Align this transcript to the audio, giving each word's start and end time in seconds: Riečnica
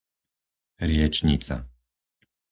Riečnica 0.89 1.57